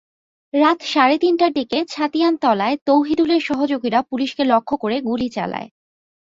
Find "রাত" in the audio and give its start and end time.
0.53-0.79